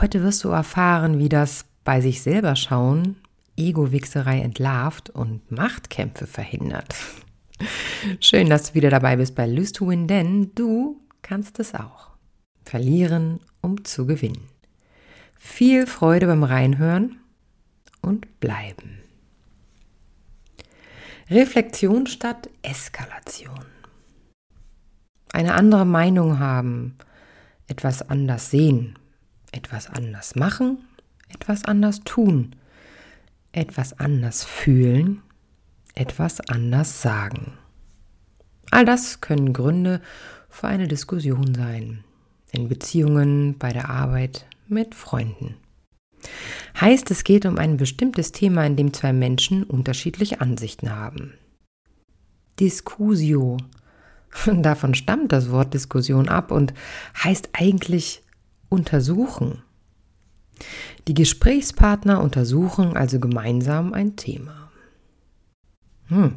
[0.00, 3.16] Heute wirst du erfahren, wie das bei sich selber schauen
[3.56, 6.94] Ego-Wichserei entlarvt und Machtkämpfe verhindert.
[8.20, 12.10] Schön, dass du wieder dabei bist bei Lose to Win, denn du kannst es auch.
[12.64, 14.48] Verlieren, um zu gewinnen.
[15.36, 17.20] Viel Freude beim Reinhören
[18.02, 18.98] und bleiben.
[21.30, 23.66] Reflexion statt Eskalation.
[25.32, 26.96] Eine andere Meinung haben,
[27.66, 28.98] etwas anders sehen,
[29.54, 30.78] etwas anders machen,
[31.28, 32.56] etwas anders tun,
[33.52, 35.22] etwas anders fühlen,
[35.94, 37.52] etwas anders sagen.
[38.70, 40.00] All das können Gründe
[40.50, 42.02] für eine Diskussion sein.
[42.50, 45.56] In Beziehungen, bei der Arbeit, mit Freunden.
[46.80, 51.34] Heißt, es geht um ein bestimmtes Thema, in dem zwei Menschen unterschiedliche Ansichten haben.
[52.58, 53.58] Diskusio.
[54.46, 56.74] Davon stammt das Wort Diskussion ab und
[57.22, 58.23] heißt eigentlich
[58.74, 59.62] untersuchen.
[61.08, 64.70] Die Gesprächspartner untersuchen also gemeinsam ein Thema.
[66.08, 66.34] Hm.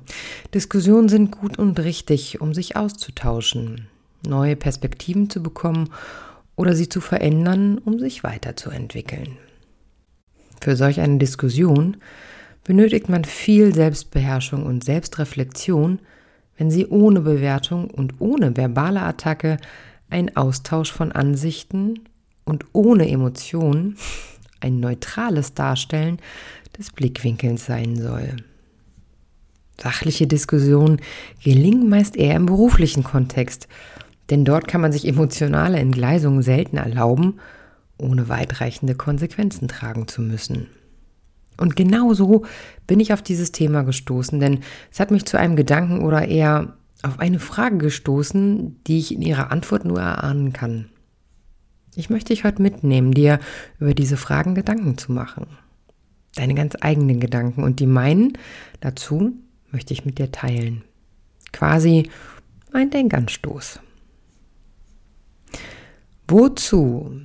[0.54, 3.88] Diskussionen sind gut und richtig, um sich auszutauschen,
[4.26, 5.90] neue Perspektiven zu bekommen
[6.56, 9.38] oder sie zu verändern, um sich weiterzuentwickeln.
[10.62, 11.98] Für solch eine Diskussion
[12.64, 16.00] benötigt man viel Selbstbeherrschung und Selbstreflexion,
[16.58, 19.58] wenn sie ohne Bewertung und ohne verbale Attacke
[20.10, 22.00] ein Austausch von Ansichten
[22.48, 23.98] und ohne Emotionen
[24.60, 26.18] ein neutrales Darstellen
[26.78, 28.38] des Blickwinkels sein soll.
[29.80, 31.00] Sachliche Diskussionen
[31.44, 33.68] gelingen meist eher im beruflichen Kontext
[34.30, 37.40] denn dort kann man sich emotionale Entgleisungen selten erlauben,
[37.98, 40.68] ohne weitreichende Konsequenzen tragen zu müssen.
[41.60, 42.46] Und genau so
[42.86, 44.60] bin ich auf dieses Thema gestoßen, denn
[44.92, 49.22] es hat mich zu einem Gedanken oder eher auf eine Frage gestoßen, die ich in
[49.22, 50.90] ihrer Antwort nur erahnen kann.
[51.98, 53.40] Ich möchte dich heute mitnehmen, dir
[53.80, 55.48] über diese Fragen Gedanken zu machen.
[56.36, 58.38] Deine ganz eigenen Gedanken und die meinen
[58.82, 59.34] dazu
[59.72, 60.84] möchte ich mit dir teilen.
[61.52, 62.12] Quasi
[62.72, 63.80] ein Denkanstoß.
[66.28, 67.20] Wozu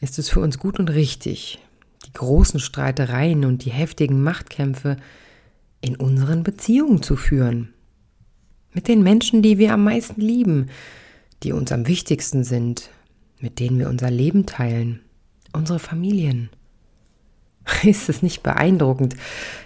[0.00, 1.58] ist es für uns gut und richtig,
[2.06, 4.98] die großen Streitereien und die heftigen Machtkämpfe
[5.80, 7.74] in unseren Beziehungen zu führen?
[8.72, 10.68] Mit den Menschen, die wir am meisten lieben,
[11.42, 12.88] die uns am wichtigsten sind,
[13.42, 15.00] mit denen wir unser Leben teilen,
[15.52, 16.48] unsere Familien.
[17.82, 19.16] Ist es nicht beeindruckend,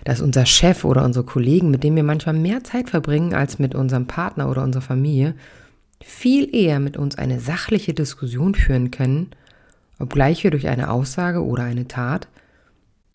[0.04, 3.74] dass unser Chef oder unsere Kollegen, mit denen wir manchmal mehr Zeit verbringen als mit
[3.74, 5.34] unserem Partner oder unserer Familie,
[6.02, 9.30] viel eher mit uns eine sachliche Diskussion führen können,
[9.98, 12.28] obgleich wir durch eine Aussage oder eine Tat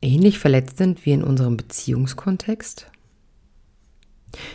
[0.01, 2.87] ähnlich verletzt sind wie in unserem Beziehungskontext?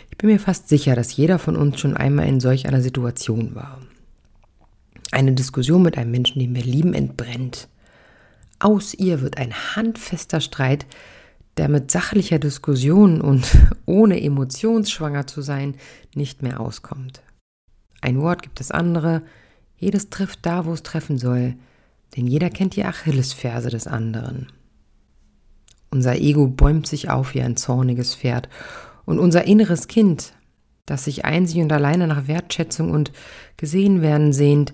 [0.09, 3.55] Ich bin mir fast sicher, dass jeder von uns schon einmal in solch einer Situation
[3.55, 3.79] war.
[5.11, 7.69] Eine Diskussion mit einem Menschen, den wir lieben, entbrennt.
[8.59, 10.85] Aus ihr wird ein handfester Streit,
[11.57, 13.45] der mit sachlicher Diskussion und
[13.85, 15.75] ohne emotionsschwanger zu sein
[16.15, 17.21] nicht mehr auskommt.
[18.01, 19.23] Ein Wort gibt es andere,
[19.77, 21.55] jedes trifft da, wo es treffen soll,
[22.15, 24.51] denn jeder kennt die Achillesferse des anderen.
[25.89, 28.49] Unser Ego bäumt sich auf wie ein zorniges Pferd
[29.05, 30.33] und unser inneres Kind,
[30.87, 33.11] das sich einzig und alleine nach Wertschätzung und
[33.57, 34.73] gesehen werden sehnt,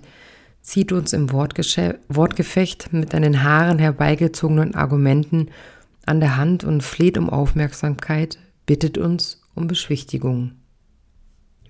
[0.62, 5.50] zieht uns im Wortgefecht mit an den Haaren herbeigezogenen Argumenten
[6.06, 10.52] an der Hand und fleht um Aufmerksamkeit, bittet uns um Beschwichtigung.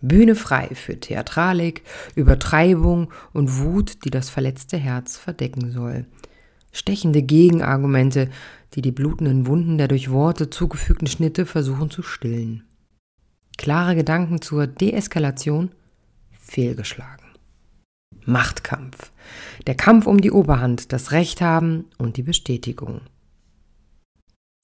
[0.00, 1.82] Bühne frei für Theatralik,
[2.14, 6.04] Übertreibung und Wut, die das verletzte Herz verdecken soll.
[6.72, 8.28] Stechende Gegenargumente,
[8.74, 12.64] die die blutenden Wunden der durch Worte zugefügten Schnitte versuchen zu stillen.
[13.64, 15.70] Klare Gedanken zur Deeskalation
[16.38, 17.24] fehlgeschlagen.
[18.26, 19.10] Machtkampf.
[19.66, 23.00] Der Kampf um die Oberhand, das Recht haben und die Bestätigung.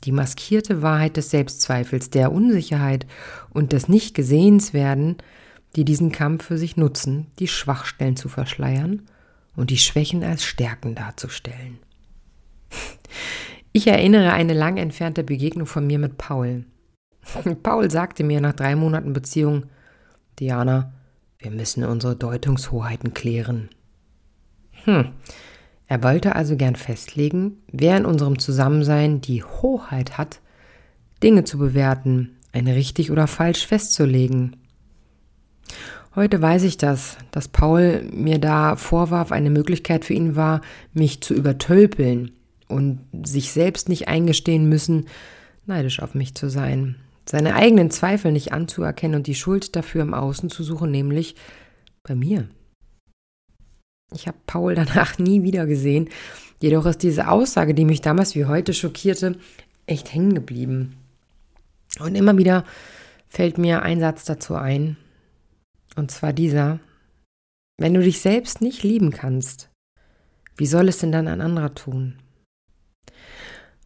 [0.04, 3.06] Die maskierte Wahrheit des Selbstzweifels, der Unsicherheit
[3.54, 5.16] und des Nicht-Gesehenswerden,
[5.76, 9.08] die diesen Kampf für sich nutzen, die Schwachstellen zu verschleiern
[9.56, 11.78] und die Schwächen als Stärken darzustellen.
[13.72, 16.66] Ich erinnere eine lang entfernte Begegnung von mir mit Paul.
[17.62, 19.64] Paul sagte mir nach drei Monaten Beziehung,
[20.38, 20.92] Diana,
[21.38, 23.68] wir müssen unsere Deutungshoheiten klären.
[24.84, 25.10] Hm,
[25.86, 30.40] Er wollte also gern festlegen, wer in unserem Zusammensein die Hoheit hat,
[31.22, 34.56] Dinge zu bewerten, ein richtig oder falsch festzulegen.
[36.14, 40.60] Heute weiß ich das, dass Paul mir da vorwarf, eine Möglichkeit für ihn war,
[40.92, 42.32] mich zu übertölpeln
[42.68, 45.06] und sich selbst nicht eingestehen müssen,
[45.66, 46.96] neidisch auf mich zu sein,
[47.30, 51.36] seine eigenen Zweifel nicht anzuerkennen und die Schuld dafür im Außen zu suchen, nämlich
[52.02, 52.48] bei mir.
[54.12, 56.08] Ich habe Paul danach nie wieder gesehen,
[56.60, 59.36] jedoch ist diese Aussage, die mich damals wie heute schockierte,
[59.86, 60.96] echt hängen geblieben.
[62.00, 62.64] Und immer wieder
[63.28, 64.96] fällt mir ein Satz dazu ein,
[65.94, 66.80] und zwar dieser,
[67.78, 69.70] wenn du dich selbst nicht lieben kannst,
[70.56, 72.16] wie soll es denn dann ein anderer tun?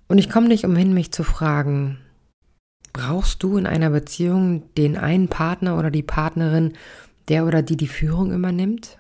[0.09, 1.99] Und ich komme nicht umhin, mich zu fragen,
[2.95, 6.73] brauchst du in einer Beziehung den einen Partner oder die Partnerin,
[7.29, 8.97] der oder die die Führung übernimmt?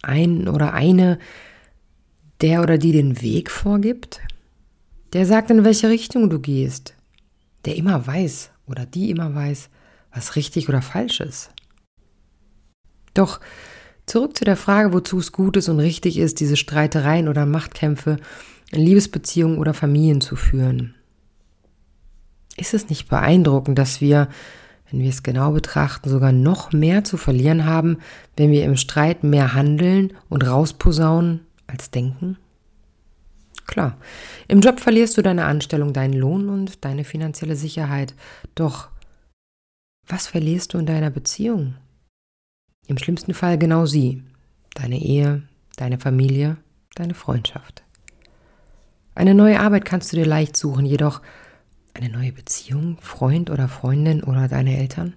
[0.00, 1.18] Ein oder eine,
[2.40, 4.20] der oder die den Weg vorgibt?
[5.12, 6.94] Der sagt, in welche Richtung du gehst?
[7.66, 9.68] Der immer weiß oder die immer weiß,
[10.14, 11.50] was richtig oder falsch ist?
[13.12, 13.40] Doch
[14.06, 18.18] zurück zu der Frage, wozu es gut ist und richtig ist, diese Streitereien oder Machtkämpfe
[18.70, 20.94] in Liebesbeziehungen oder Familien zu führen.
[22.60, 24.28] Ist es nicht beeindruckend, dass wir,
[24.90, 27.98] wenn wir es genau betrachten, sogar noch mehr zu verlieren haben,
[28.36, 32.36] wenn wir im Streit mehr handeln und rausposaunen als denken?
[33.66, 33.96] Klar,
[34.46, 38.14] im Job verlierst du deine Anstellung, deinen Lohn und deine finanzielle Sicherheit.
[38.54, 38.88] Doch
[40.06, 41.76] was verlierst du in deiner Beziehung?
[42.88, 44.22] Im schlimmsten Fall genau sie,
[44.74, 45.44] deine Ehe,
[45.76, 46.58] deine Familie,
[46.94, 47.84] deine Freundschaft.
[49.14, 51.22] Eine neue Arbeit kannst du dir leicht suchen, jedoch
[51.94, 55.14] eine neue Beziehung, Freund oder Freundin oder deine Eltern?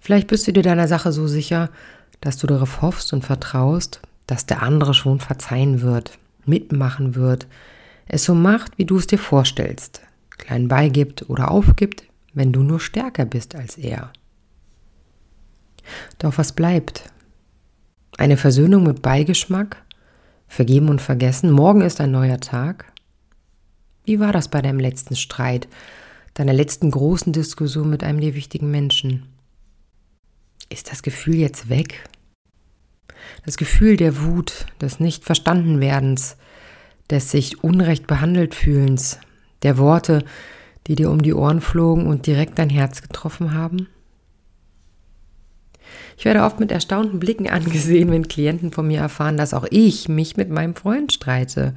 [0.00, 1.70] Vielleicht bist du dir deiner Sache so sicher,
[2.20, 7.46] dass du darauf hoffst und vertraust, dass der andere schon verzeihen wird, mitmachen wird,
[8.06, 12.80] es so macht, wie du es dir vorstellst, klein beigibt oder aufgibt, wenn du nur
[12.80, 14.12] stärker bist als er.
[16.18, 17.10] Doch was bleibt?
[18.18, 19.76] Eine Versöhnung mit Beigeschmack?
[20.48, 21.50] Vergeben und vergessen?
[21.50, 22.89] Morgen ist ein neuer Tag?
[24.10, 25.68] Wie war das bei deinem letzten Streit,
[26.34, 29.28] deiner letzten großen Diskussion mit einem dir wichtigen Menschen?
[30.68, 32.08] Ist das Gefühl jetzt weg?
[33.44, 36.36] Das Gefühl der Wut, des Nicht-Verstanden-Werdens,
[37.08, 39.20] des sich unrecht behandelt fühlens,
[39.62, 40.24] der Worte,
[40.88, 43.86] die dir um die Ohren flogen und direkt dein Herz getroffen haben?
[46.18, 50.08] Ich werde oft mit erstaunten Blicken angesehen, wenn Klienten von mir erfahren, dass auch ich
[50.08, 51.76] mich mit meinem Freund streite.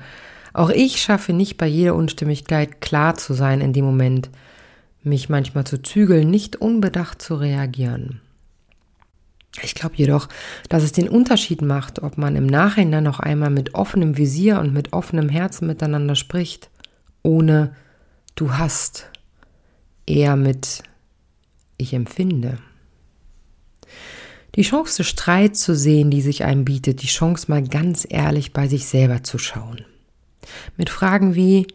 [0.54, 4.30] Auch ich schaffe nicht bei jeder Unstimmigkeit klar zu sein in dem Moment,
[5.02, 8.22] mich manchmal zu zügeln, nicht unbedacht zu reagieren.
[9.62, 10.30] Ich glaube jedoch,
[10.70, 14.74] dass es den Unterschied macht, ob man im Nachhinein noch einmal mit offenem Visier und
[14.74, 16.70] mit offenem Herzen miteinander spricht,
[17.22, 17.76] ohne
[18.36, 19.10] du hast,
[20.08, 20.84] eher mit
[21.78, 22.58] ich empfinde.
[24.56, 28.68] Die Chance, Streit zu sehen, die sich einem bietet, die Chance, mal ganz ehrlich bei
[28.68, 29.86] sich selber zu schauen.
[30.78, 31.68] Mit Fragen wie,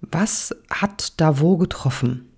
[0.00, 2.28] was hat da wo getroffen?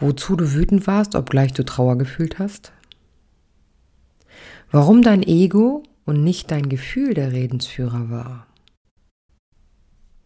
[0.00, 2.72] Wozu du wütend warst, obgleich du Trauer gefühlt hast?
[4.70, 8.46] Warum dein Ego und nicht dein Gefühl der Redensführer war?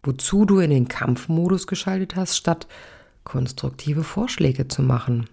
[0.03, 2.67] Wozu du in den Kampfmodus geschaltet hast, statt
[3.23, 5.29] konstruktive Vorschläge zu machen?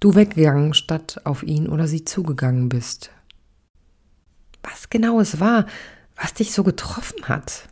[0.00, 3.10] Du weggegangen, statt auf ihn oder sie zugegangen bist.
[4.62, 5.66] Was genau es war,
[6.16, 7.68] was dich so getroffen hat.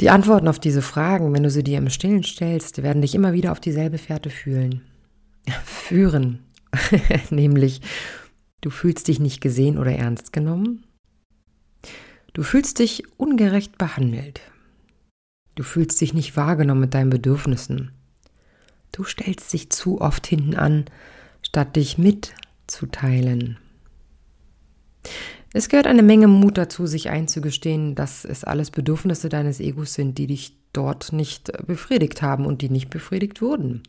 [0.00, 3.32] Die Antworten auf diese Fragen, wenn du sie dir im Stillen stellst, werden dich immer
[3.32, 4.82] wieder auf dieselbe Fährte fühlen.
[5.64, 6.40] Führen.
[7.30, 7.82] Nämlich,
[8.60, 10.84] du fühlst dich nicht gesehen oder ernst genommen.
[12.32, 14.40] Du fühlst dich ungerecht behandelt.
[15.56, 17.90] Du fühlst dich nicht wahrgenommen mit deinen Bedürfnissen.
[18.92, 20.84] Du stellst dich zu oft hinten an,
[21.42, 23.58] statt dich mitzuteilen.
[25.52, 30.16] Es gehört eine Menge Mut dazu, sich einzugestehen, dass es alles Bedürfnisse deines Egos sind,
[30.18, 33.82] die dich dort nicht befriedigt haben und die nicht befriedigt wurden.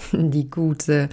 [0.12, 1.08] Die gute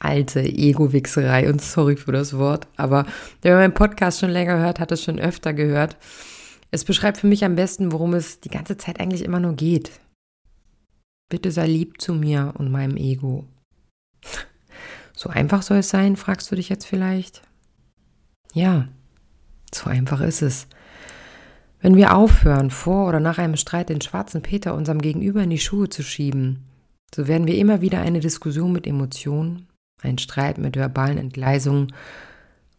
[0.00, 3.04] alte Ego-Wichserei und sorry für das Wort, aber
[3.42, 5.96] wer meinen Podcast schon länger hört, hat es schon öfter gehört.
[6.70, 9.90] Es beschreibt für mich am besten, worum es die ganze Zeit eigentlich immer nur geht.
[11.28, 13.46] Bitte sei lieb zu mir und meinem Ego.
[15.14, 17.42] So einfach soll es sein, fragst du dich jetzt vielleicht?
[18.54, 18.88] Ja,
[19.74, 20.66] so einfach ist es.
[21.80, 25.60] Wenn wir aufhören, vor oder nach einem Streit den schwarzen Peter unserem Gegenüber in die
[25.60, 26.64] Schuhe zu schieben,
[27.14, 29.66] so werden wir immer wieder eine Diskussion mit Emotionen,
[30.02, 31.92] einen Streit mit verbalen Entgleisungen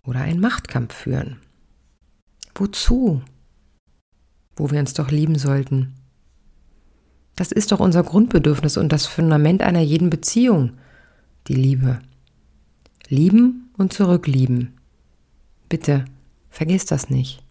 [0.03, 1.38] oder einen Machtkampf führen.
[2.55, 3.21] Wozu?
[4.55, 5.93] Wo wir uns doch lieben sollten.
[7.35, 10.73] Das ist doch unser Grundbedürfnis und das Fundament einer jeden Beziehung,
[11.47, 11.99] die Liebe.
[13.07, 14.78] Lieben und zurücklieben.
[15.69, 16.05] Bitte,
[16.49, 17.43] vergiss das nicht.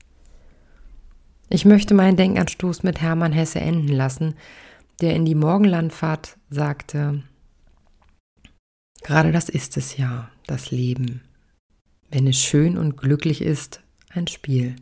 [1.48, 4.34] Ich möchte meinen Denkanstoß mit Hermann Hesse enden lassen,
[5.00, 7.22] der in die Morgenlandfahrt sagte,
[9.02, 11.22] gerade das ist es ja, das Leben.
[12.10, 14.76] Wenn es schön und glücklich ist, ein Spiel.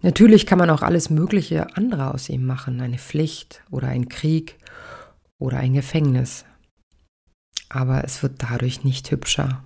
[0.00, 4.56] Natürlich kann man auch alles Mögliche andere aus ihm machen, eine Pflicht oder ein Krieg
[5.38, 6.44] oder ein Gefängnis.
[7.68, 9.62] Aber es wird dadurch nicht hübscher.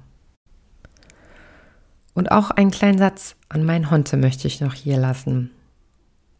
[2.15, 5.51] Und auch einen kleinen Satz an meinen Honte möchte ich noch hier lassen.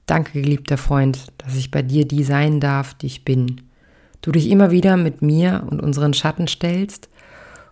[0.07, 3.63] Danke, geliebter Freund, dass ich bei dir die sein darf, die ich bin.
[4.21, 7.09] Du dich immer wieder mit mir und unseren Schatten stellst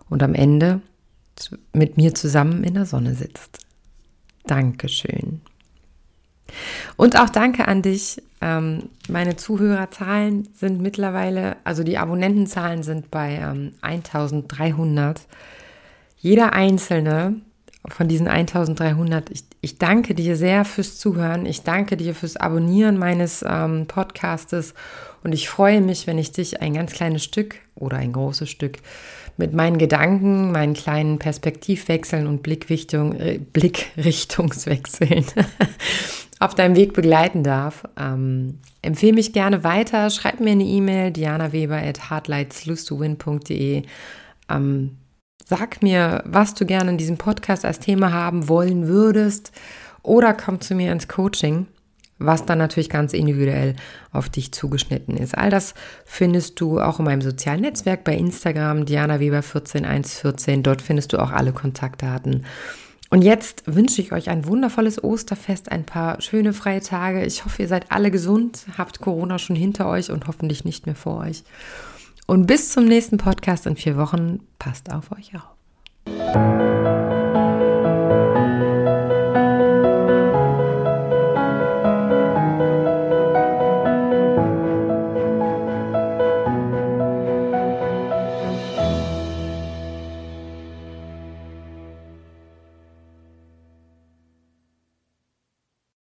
[0.09, 0.81] und am Ende
[1.73, 3.59] mit mir zusammen in der Sonne sitzt.
[4.45, 5.41] Dankeschön.
[6.97, 8.21] Und auch danke an dich.
[8.41, 15.21] Ähm, meine Zuhörerzahlen sind mittlerweile, also die Abonnentenzahlen sind bei ähm, 1300.
[16.17, 17.35] Jeder einzelne
[17.87, 21.45] von diesen 1300, ich, ich danke dir sehr fürs Zuhören.
[21.45, 24.73] Ich danke dir fürs Abonnieren meines ähm, Podcastes
[25.23, 28.77] und ich freue mich, wenn ich dich ein ganz kleines Stück oder ein großes Stück
[29.37, 35.25] mit meinen Gedanken, meinen kleinen Perspektivwechseln und Blickrichtung, äh, Blickrichtungswechseln
[36.39, 37.83] auf deinem Weg begleiten darf.
[37.97, 42.95] Ähm, empfehle mich gerne weiter, schreib mir eine E-Mail, dianaweber at hardlightslose
[44.49, 44.97] Ähm,
[45.45, 49.51] sag mir, was du gerne in diesem Podcast als Thema haben wollen würdest
[50.03, 51.67] oder komm zu mir ins Coaching,
[52.19, 53.75] was dann natürlich ganz individuell
[54.11, 55.37] auf dich zugeschnitten ist.
[55.37, 55.73] All das
[56.05, 60.63] findest du auch in meinem sozialen Netzwerk bei Instagram, Diana Weber 14114.
[60.63, 62.45] Dort findest du auch alle Kontaktdaten.
[63.09, 67.25] Und jetzt wünsche ich euch ein wundervolles Osterfest, ein paar schöne freie Tage.
[67.25, 70.95] Ich hoffe, ihr seid alle gesund, habt Corona schon hinter euch und hoffentlich nicht mehr
[70.95, 71.43] vor euch.
[72.31, 77.00] Und bis zum nächsten Podcast in vier Wochen, passt auf euch auf.